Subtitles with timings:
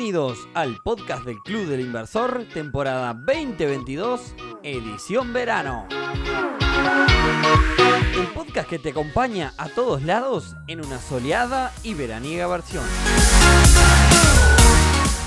[0.00, 5.86] Bienvenidos al podcast del Club del Inversor, temporada 2022, edición verano.
[8.18, 12.82] El podcast que te acompaña a todos lados en una soleada y veraniega versión.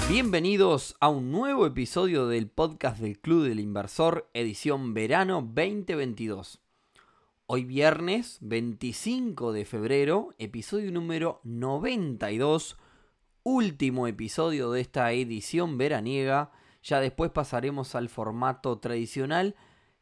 [0.09, 6.61] Bienvenidos a un nuevo episodio del podcast del Club del Inversor, edición verano 2022.
[7.45, 12.76] Hoy viernes 25 de febrero, episodio número 92
[13.43, 16.51] último episodio de esta edición veraniega.
[16.81, 19.55] Ya después pasaremos al formato tradicional,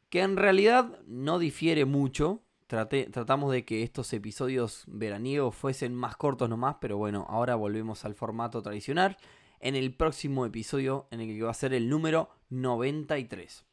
[0.10, 2.44] que en realidad no difiere mucho.
[2.68, 8.16] tratamos de que estos episodios veraniegos fuesen más cortos nomás, pero bueno, ahora volvemos al
[8.16, 9.18] formato tradicional
[9.60, 13.66] en el próximo episodio, en el que va a ser el número 93.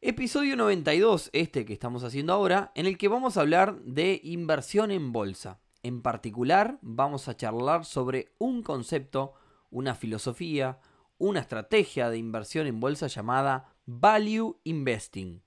[0.00, 4.90] Episodio 92, este que estamos haciendo ahora, en el que vamos a hablar de inversión
[4.90, 5.60] en bolsa.
[5.86, 9.34] En particular, vamos a charlar sobre un concepto,
[9.70, 10.80] una filosofía,
[11.16, 15.44] una estrategia de inversión en bolsa llamada Value Investing.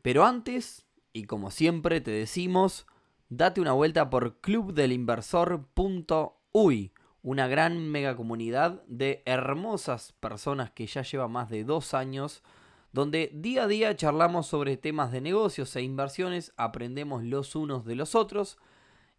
[0.00, 2.86] Pero antes, y como siempre te decimos,
[3.30, 11.26] date una vuelta por clubdelinversor.uy, una gran mega comunidad de hermosas personas que ya lleva
[11.26, 12.44] más de dos años,
[12.92, 17.96] donde día a día charlamos sobre temas de negocios e inversiones, aprendemos los unos de
[17.96, 18.56] los otros,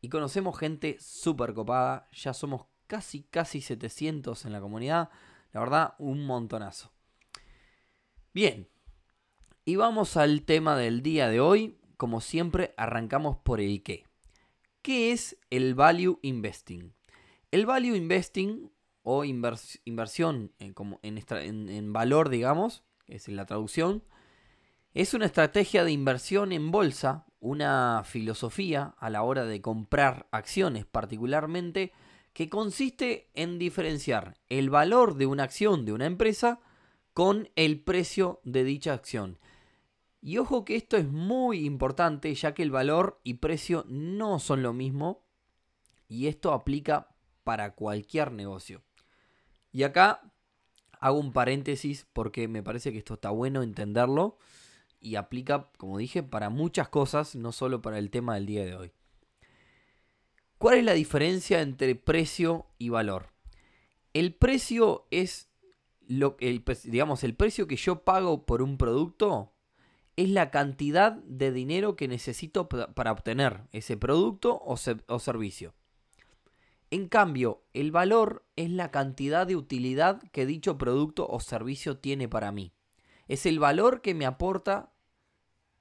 [0.03, 2.09] y conocemos gente súper copada.
[2.11, 5.09] Ya somos casi, casi 700 en la comunidad.
[5.53, 6.91] La verdad, un montonazo.
[8.33, 8.67] Bien.
[9.63, 11.79] Y vamos al tema del día de hoy.
[11.95, 14.05] Como siempre, arrancamos por el qué.
[14.81, 16.93] ¿Qué es el value investing?
[17.51, 21.23] El value investing o inversión en, como en,
[21.69, 24.03] en valor, digamos, es la traducción,
[24.93, 30.86] es una estrategia de inversión en bolsa una filosofía a la hora de comprar acciones
[30.86, 31.91] particularmente
[32.31, 36.61] que consiste en diferenciar el valor de una acción de una empresa
[37.14, 39.39] con el precio de dicha acción.
[40.21, 44.64] Y ojo que esto es muy importante ya que el valor y precio no son
[44.64, 45.25] lo mismo
[46.08, 47.10] y esto aplica
[47.43, 48.83] para cualquier negocio.
[49.73, 50.31] Y acá
[51.02, 54.37] hago un paréntesis porque me parece que esto está bueno entenderlo
[55.03, 58.75] y aplica, como dije, para muchas cosas, no solo para el tema del día de
[58.75, 58.91] hoy.
[60.58, 63.33] ¿Cuál es la diferencia entre precio y valor?
[64.13, 65.49] El precio es
[66.08, 69.53] lo el, digamos, el precio que yo pago por un producto
[70.15, 75.73] es la cantidad de dinero que necesito para obtener ese producto o servicio.
[76.92, 82.30] En cambio, el valor es la cantidad de utilidad que dicho producto o servicio tiene
[82.30, 82.71] para mí.
[83.27, 84.92] Es el valor que me aporta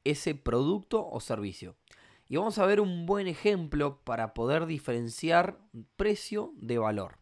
[0.04, 1.76] ese producto o servicio.
[2.28, 5.58] Y vamos a ver un buen ejemplo para poder diferenciar
[5.96, 7.18] precio de valor.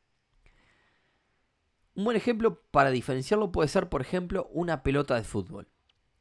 [1.94, 5.68] Un buen ejemplo para diferenciarlo puede ser, por ejemplo, una pelota de fútbol.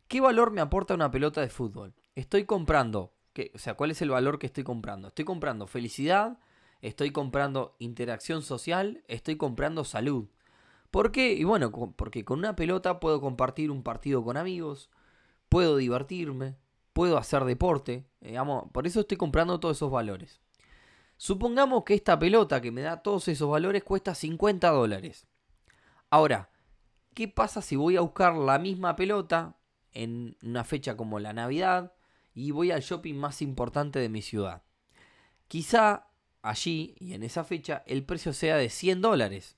[0.08, 1.94] ¿Qué valor me aporta una pelota de fútbol?
[2.16, 3.14] Estoy comprando,
[3.53, 5.09] o sea, ¿cuál es el valor que estoy comprando?
[5.09, 6.40] Estoy comprando felicidad,
[6.81, 10.28] estoy comprando interacción social, estoy comprando salud.
[10.90, 11.34] ¿Por qué?
[11.34, 14.90] Y bueno, porque con una pelota puedo compartir un partido con amigos,
[15.50, 16.56] puedo divertirme,
[16.94, 20.40] puedo hacer deporte, digamos, por eso estoy comprando todos esos valores.
[21.18, 25.28] Supongamos que esta pelota que me da todos esos valores cuesta 50 dólares.
[26.10, 26.50] Ahora,
[27.14, 29.58] ¿qué pasa si voy a buscar la misma pelota
[29.92, 31.94] en una fecha como la Navidad
[32.34, 34.64] y voy al shopping más importante de mi ciudad?
[35.50, 36.08] Quizá
[36.42, 39.58] allí y en esa fecha el precio sea de 100 dólares.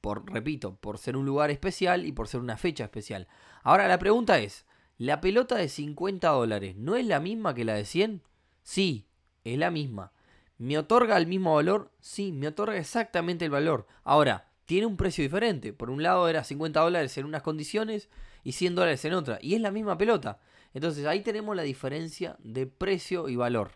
[0.00, 3.28] Por, repito, por ser un lugar especial y por ser una fecha especial.
[3.62, 4.66] Ahora la pregunta es,
[4.98, 8.22] ¿La pelota de 50 dólares no es la misma que la de 100?
[8.62, 9.08] Sí,
[9.42, 10.12] es la misma.
[10.56, 11.90] ¿Me otorga el mismo valor?
[12.00, 13.88] Sí, me otorga exactamente el valor.
[14.04, 15.72] Ahora, tiene un precio diferente.
[15.72, 18.08] Por un lado era 50 dólares en unas condiciones
[18.44, 19.38] y 100 dólares en otra.
[19.42, 20.38] Y es la misma pelota.
[20.72, 23.72] Entonces ahí tenemos la diferencia de precio y valor.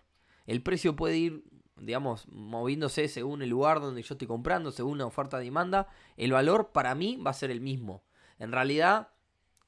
[0.46, 1.44] El precio puede ir,
[1.76, 5.88] digamos, moviéndose según el lugar donde yo estoy comprando, según la oferta-demanda.
[6.16, 8.04] El valor para mí va a ser el mismo.
[8.38, 9.08] En realidad,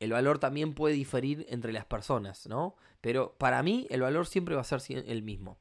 [0.01, 2.75] el valor también puede diferir entre las personas, ¿no?
[3.01, 5.59] Pero para mí el valor siempre va a ser el mismo.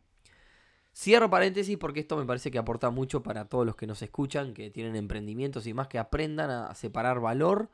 [0.96, 4.54] Cierro paréntesis porque esto me parece que aporta mucho para todos los que nos escuchan,
[4.54, 7.70] que tienen emprendimientos y más, que aprendan a separar valor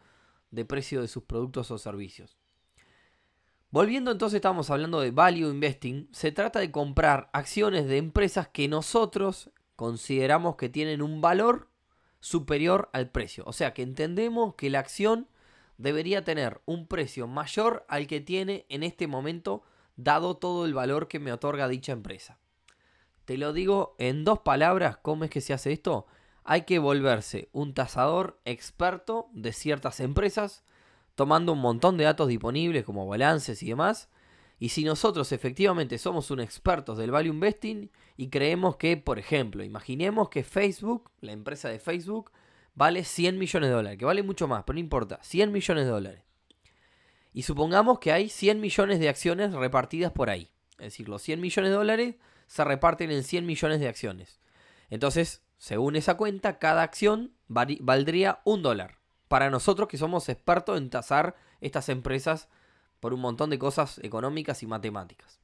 [0.52, 2.38] de precio de sus productos o servicios.
[3.72, 6.08] Volviendo entonces, estamos hablando de value investing.
[6.12, 11.70] Se trata de comprar acciones de empresas que nosotros consideramos que tienen un valor
[12.20, 13.44] superior al precio.
[13.48, 15.28] O sea, que entendemos que la acción
[15.78, 19.64] debería tener un precio mayor al que tiene en este momento
[19.96, 22.40] dado todo el valor que me otorga dicha empresa.
[23.26, 26.06] Te lo digo en dos palabras, ¿cómo es que se hace esto?
[26.46, 30.64] hay que volverse un tasador experto de ciertas empresas,
[31.16, 34.10] tomando un montón de datos disponibles como balances y demás.
[34.60, 39.64] Y si nosotros efectivamente somos un expertos del value investing y creemos que, por ejemplo,
[39.64, 42.32] imaginemos que Facebook, la empresa de Facebook,
[42.76, 45.90] vale 100 millones de dólares, que vale mucho más, pero no importa, 100 millones de
[45.90, 46.22] dólares.
[47.34, 50.52] Y supongamos que hay 100 millones de acciones repartidas por ahí.
[50.78, 52.16] Es decir, los 100 millones de dólares
[52.48, 54.40] se reparten en 100 millones de acciones.
[54.90, 59.00] Entonces, según esa cuenta, cada acción valdría un dólar.
[59.28, 62.48] Para nosotros que somos expertos en tasar estas empresas
[63.00, 65.40] por un montón de cosas económicas y matemáticas.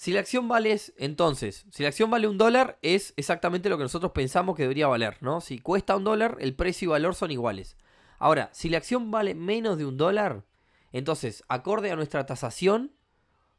[0.00, 3.82] Si la acción vale, entonces, si la acción vale un dólar, es exactamente lo que
[3.82, 5.42] nosotros pensamos que debería valer, ¿no?
[5.42, 7.76] Si cuesta un dólar, el precio y valor son iguales.
[8.18, 10.42] Ahora, si la acción vale menos de un dólar,
[10.90, 12.94] entonces, acorde a nuestra tasación,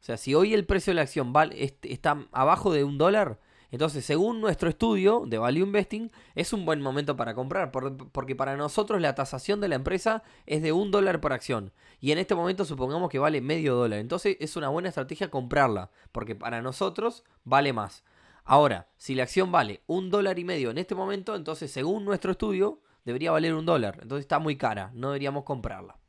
[0.00, 3.38] o sea, si hoy el precio de la acción vale, está abajo de un dólar,
[3.72, 8.54] entonces, según nuestro estudio de Value Investing, es un buen momento para comprar, porque para
[8.54, 11.72] nosotros la tasación de la empresa es de un dólar por acción.
[11.98, 14.00] Y en este momento supongamos que vale medio dólar.
[14.00, 18.04] Entonces, es una buena estrategia comprarla, porque para nosotros vale más.
[18.44, 22.32] Ahora, si la acción vale un dólar y medio en este momento, entonces, según nuestro
[22.32, 24.00] estudio, debería valer un dólar.
[24.02, 26.01] Entonces, está muy cara, no deberíamos comprarla.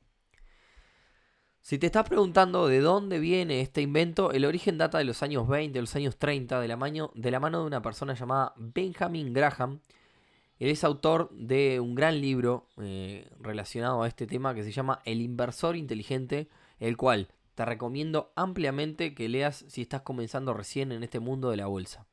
[1.63, 5.48] Si te estás preguntando de dónde viene este invento, el origen data de los años
[5.48, 8.54] 20, de los años 30, de la, mano, de la mano de una persona llamada
[8.57, 9.80] Benjamin Graham.
[10.60, 15.00] Él es autor de un gran libro eh, relacionado a este tema que se llama
[15.06, 16.50] El inversor inteligente,
[16.80, 21.56] el cual te recomiendo ampliamente que leas si estás comenzando recién en este mundo de
[21.56, 22.06] la bolsa.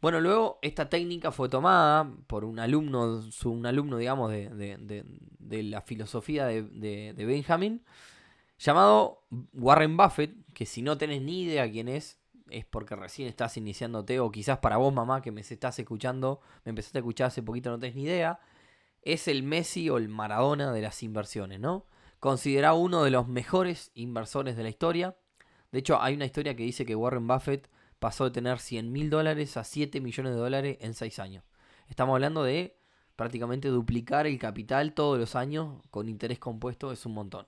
[0.00, 5.04] Bueno, luego esta técnica fue tomada por un alumno, un alumno digamos, de,
[5.62, 7.80] la filosofía de Benjamin
[8.64, 12.18] llamado Warren Buffett, que si no tenés ni idea quién es,
[12.48, 16.70] es porque recién estás iniciándote, o quizás para vos, mamá, que me estás escuchando, me
[16.70, 18.40] empezaste a escuchar hace poquito, no tenés ni idea,
[19.02, 21.86] es el Messi o el Maradona de las inversiones, ¿no?
[22.20, 25.16] Considerado uno de los mejores inversores de la historia.
[25.72, 27.68] De hecho, hay una historia que dice que Warren Buffett
[27.98, 31.44] pasó de tener 100 mil dólares a 7 millones de dólares en 6 años.
[31.88, 32.78] Estamos hablando de
[33.16, 37.46] prácticamente duplicar el capital todos los años con interés compuesto, es un montón.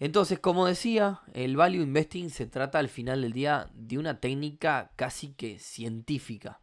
[0.00, 4.92] Entonces, como decía, el value investing se trata al final del día de una técnica
[4.96, 6.62] casi que científica.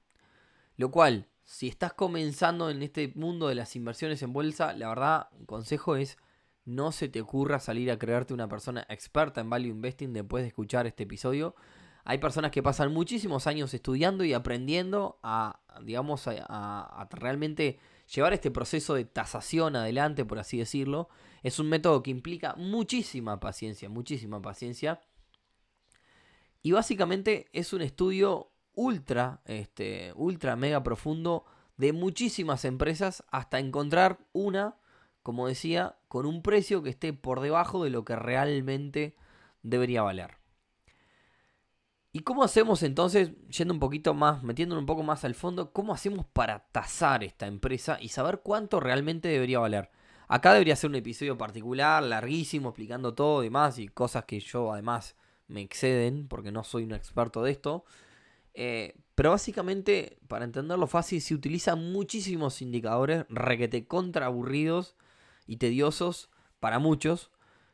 [0.75, 5.29] Lo cual, si estás comenzando en este mundo de las inversiones en bolsa, la verdad,
[5.33, 6.17] un consejo es
[6.65, 10.47] no se te ocurra salir a creerte una persona experta en value investing después de
[10.47, 11.55] escuchar este episodio.
[12.05, 17.79] Hay personas que pasan muchísimos años estudiando y aprendiendo a, digamos, a, a realmente
[18.13, 21.09] llevar este proceso de tasación adelante, por así decirlo,
[21.43, 25.01] es un método que implica muchísima paciencia, muchísima paciencia.
[26.61, 31.45] Y básicamente es un estudio ultra, este, ultra mega profundo
[31.77, 34.77] de muchísimas empresas hasta encontrar una,
[35.23, 39.15] como decía, con un precio que esté por debajo de lo que realmente
[39.61, 40.36] debería valer.
[42.11, 45.93] ¿Y cómo hacemos entonces, yendo un poquito más, metiéndonos un poco más al fondo, cómo
[45.93, 49.91] hacemos para tasar esta empresa y saber cuánto realmente debería valer?
[50.27, 54.73] Acá debería ser un episodio particular, larguísimo, explicando todo y demás, y cosas que yo
[54.73, 55.15] además
[55.47, 57.85] me exceden, porque no soy un experto de esto.
[58.53, 64.95] Eh, pero básicamente, para entenderlo fácil, se utilizan muchísimos indicadores requete contra aburridos
[65.45, 67.31] y tediosos para muchos,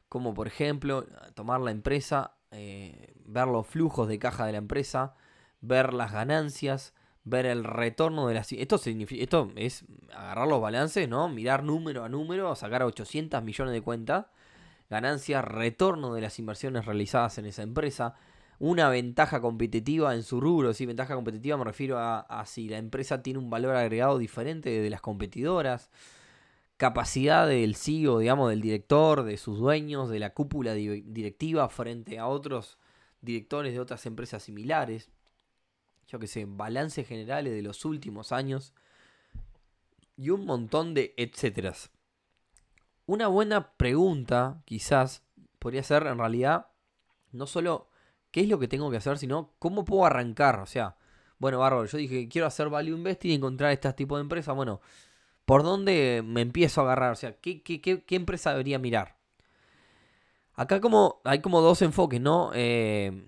[0.09, 5.15] como por ejemplo tomar la empresa, eh, ver los flujos de caja de la empresa,
[5.61, 6.93] ver las ganancias,
[7.23, 8.51] ver el retorno de las...
[8.51, 11.29] Esto, significa, esto es agarrar los balances, ¿no?
[11.29, 14.25] Mirar número a número, sacar 800 millones de cuentas,
[14.89, 18.15] ganancias, retorno de las inversiones realizadas en esa empresa,
[18.59, 22.77] una ventaja competitiva en su rubro, si ventaja competitiva me refiero a, a si la
[22.77, 25.89] empresa tiene un valor agregado diferente de las competidoras,
[26.83, 32.27] capacidad del CEO, digamos, del director, de sus dueños, de la cúpula directiva frente a
[32.27, 32.77] otros
[33.21, 35.09] directores de otras empresas similares.
[36.09, 38.73] Yo que sé, balances generales de los últimos años.
[40.17, 41.89] Y un montón de etcéteras.
[43.05, 45.23] Una buena pregunta, quizás,
[45.59, 46.67] podría ser en realidad
[47.31, 47.87] no solo
[48.31, 50.59] qué es lo que tengo que hacer, sino cómo puedo arrancar.
[50.59, 50.97] O sea,
[51.37, 54.53] bueno, bárbaro, yo dije, quiero hacer value investing y encontrar este tipo de empresas.
[54.53, 54.81] Bueno,
[55.45, 57.11] ¿Por dónde me empiezo a agarrar?
[57.11, 57.61] O sea, ¿qué,
[58.09, 59.17] empresa debería mirar?
[60.55, 62.51] Acá como, hay como dos enfoques, ¿no?
[62.53, 63.27] Eh,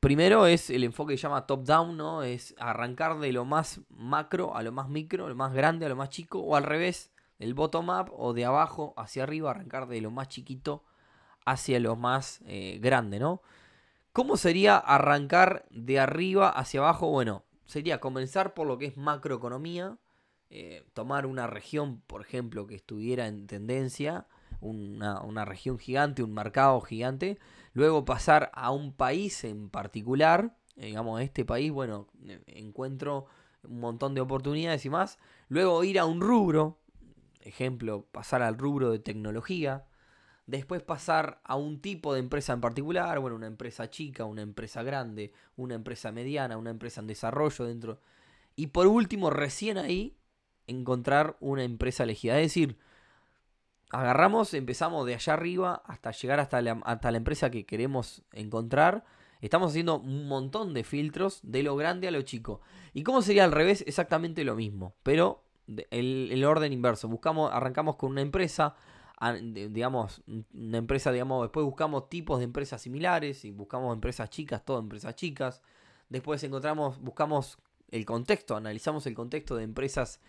[0.00, 2.22] primero es el enfoque que se llama top-down, ¿no?
[2.22, 5.96] Es arrancar de lo más macro a lo más micro, lo más grande a lo
[5.96, 10.10] más chico, o al revés, del bottom-up o de abajo hacia arriba, arrancar de lo
[10.10, 10.84] más chiquito
[11.44, 13.42] hacia lo más eh, grande, ¿no?
[14.12, 17.08] ¿Cómo sería arrancar de arriba hacia abajo?
[17.08, 19.96] Bueno, sería comenzar por lo que es macroeconomía,
[20.54, 24.26] eh, tomar una región, por ejemplo, que estuviera en tendencia,
[24.60, 27.38] una, región gigante, un mercado gigante,
[27.72, 32.06] luego pasar a un país en particular, eh, digamos, este país, bueno,
[32.44, 33.24] encuentro
[33.62, 35.18] un montón de oportunidades y más,
[35.48, 36.82] luego ir a un rubro,
[37.40, 39.86] ejemplo, pasar al rubro de tecnología,
[40.46, 44.82] después pasar a un tipo de empresa en particular, bueno, una empresa chica, una empresa
[44.82, 48.00] grande, una empresa mediana, una empresa en desarrollo dentro.
[48.54, 50.18] Y por último, recién ahí,
[50.66, 52.38] encontrar una empresa elegida.
[52.38, 52.78] Es decir,
[53.90, 59.04] agarramos, empezamos de allá arriba hasta llegar hasta la, hasta la empresa que queremos encontrar.
[59.40, 62.60] Estamos haciendo un montón de filtros de lo grande a lo chico.
[62.94, 63.84] ¿Y cómo sería al revés?
[63.86, 67.08] Exactamente lo mismo, pero el, el orden inverso.
[67.08, 68.76] Buscamos, arrancamos con una empresa,
[69.70, 70.22] digamos,
[70.54, 75.14] una empresa, digamos, después buscamos tipos de empresas similares y buscamos empresas chicas, todo empresas
[75.16, 75.60] chicas.
[76.08, 77.58] Después encontramos, buscamos
[77.90, 80.20] el contexto, analizamos el contexto de empresas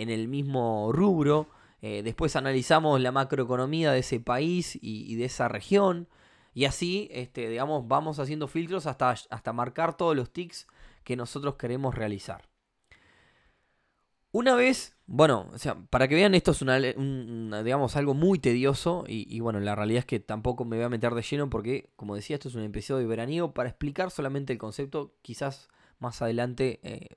[0.00, 1.48] en el mismo rubro.
[1.82, 6.08] Eh, después analizamos la macroeconomía de ese país y, de esa región.
[6.54, 10.66] Y así, este, digamos, vamos haciendo filtros hasta, hasta marcar todos los tics
[11.04, 12.48] que nosotros queremos realizar.
[14.32, 19.04] Una vez, bueno, o sea, para que vean, esto es una, digamos, algo muy tedioso
[19.06, 22.14] y, bueno, la realidad es que tampoco me voy a meter de lleno porque, como
[22.14, 25.14] decía, esto es un episodio veraniego para explicar solamente el concepto.
[25.22, 27.08] Quizás más adelante eh,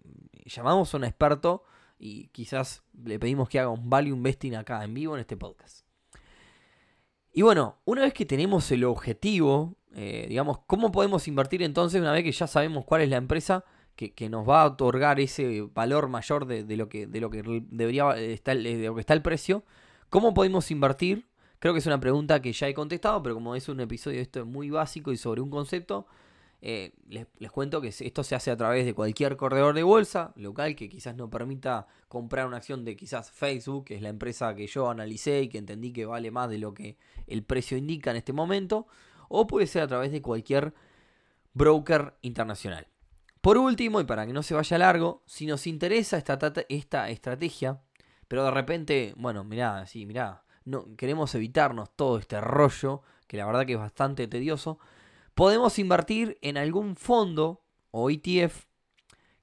[0.45, 1.63] llamamos a un experto
[2.03, 5.85] y quizás le pedimos que haga un value investing acá en vivo en este podcast.
[7.31, 12.11] Y bueno, una vez que tenemos el objetivo, eh, digamos, ¿cómo podemos invertir entonces una
[12.11, 13.63] vez que ya sabemos cuál es la empresa?
[13.95, 18.17] que, nos va a otorgar ese valor mayor de, lo que de lo que debería
[18.17, 19.63] estar de lo que está el precio.
[20.09, 21.27] ¿Cómo podemos invertir?
[21.59, 24.45] Creo que es una pregunta que ya he contestado, pero como es un episodio esto
[24.45, 26.07] muy básico y sobre un concepto,
[26.65, 30.77] eh, les, cuento que esto se hace a través de cualquier corredor de bolsa local
[30.77, 34.65] que quizás no permita comprar una acción de quizás Facebook, que es la empresa que
[34.67, 36.95] yo analicé y que entendí que vale más de lo que
[37.27, 38.87] el precio indica en este momento,
[39.27, 40.73] o puede ser a través de cualquier
[41.53, 42.87] broker internacional.
[43.41, 46.39] Por último, y para que no se vaya largo, si nos interesa esta,
[46.69, 47.81] esta estrategia,
[48.29, 53.45] pero de repente, bueno, mirá, sí, mirá, no, queremos evitarnos todo este rollo, que la
[53.45, 54.79] verdad que es bastante tedioso,
[55.35, 58.65] podemos invertir en algún fondo o ETF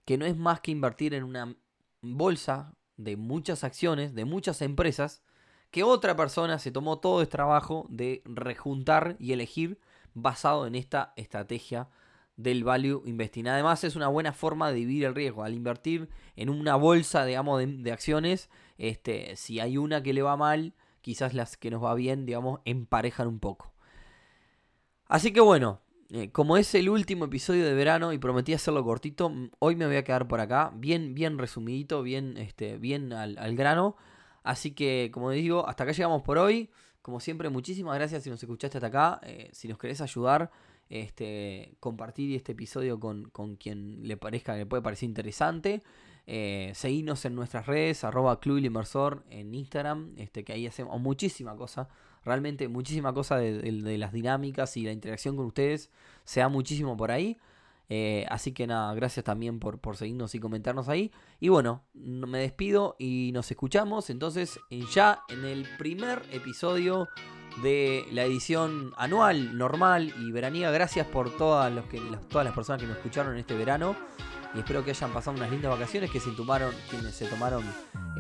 [0.05, 1.57] que no es más que invertir en una
[2.03, 5.23] bolsa de muchas acciones, de muchas empresas,
[5.71, 9.79] que otra persona se tomó todo este trabajo de rejuntar y elegir
[10.15, 11.89] basado en esta estrategia
[12.37, 13.47] del value investing.
[13.47, 15.45] Además es una buena forma de dividir el riesgo.
[15.45, 20.37] Al invertir en una bolsa, digamos, de, acciones, este, si hay una que le va
[20.37, 23.70] mal, quizás las que nos va bien, digamos, emparejan un poco.
[25.11, 29.33] Así que bueno, eh, como es el último episodio de verano y prometí hacerlo cortito,
[29.59, 33.97] hoy me voy a quedar por acá, bien, bien resumidito, bien, este, bien al, grano.
[34.45, 36.71] Así que, como digo, hasta acá llegamos por hoy.
[37.03, 39.21] Como siempre, muchísimas gracias si nos escuchaste hasta acá.
[39.25, 40.53] Eh, si nos querés ayudar,
[40.89, 45.83] este, compartir este episodio con, quien le parezca que le puede parecer interesante.
[46.29, 48.59] Eh, seguirnos en nuestras redes, arroba Club
[49.29, 51.89] en Instagram, este, que ahí hacemos muchísima cosa,
[52.25, 55.91] realmente muchísima cosa de, las dinámicas y la interacción con ustedes,
[56.25, 57.37] se da muchísimo por ahí.
[57.93, 61.11] Eh, así que nada, gracias también por, por, seguirnos y comentarnos ahí.
[61.41, 64.61] Y bueno, me despido y nos escuchamos entonces
[64.93, 67.09] ya en el primer episodio
[67.63, 70.71] de la edición anual, normal y veraniega.
[70.71, 73.97] Gracias por todas, los que, todas las personas que nos escucharon en este verano.
[74.55, 77.65] Y espero que hayan pasado unas lindas vacaciones, que se tomaron, quienes se tomaron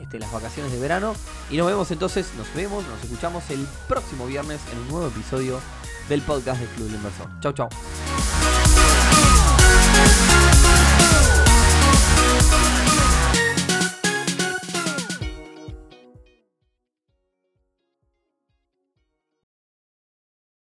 [0.01, 1.15] este, las vacaciones de verano.
[1.51, 5.61] Y nos vemos entonces, nos vemos, nos escuchamos el próximo viernes en un nuevo episodio
[6.09, 7.29] del podcast de Club del Inversor.
[7.41, 7.69] Chau, chau.